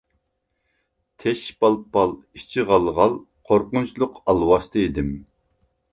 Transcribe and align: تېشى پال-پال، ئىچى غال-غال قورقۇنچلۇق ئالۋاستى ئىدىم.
تېشى 1.23 1.55
پال-پال، 1.65 2.15
ئىچى 2.39 2.65
غال-غال 2.71 3.15
قورقۇنچلۇق 3.51 4.19
ئالۋاستى 4.23 4.87
ئىدىم. 4.89 5.13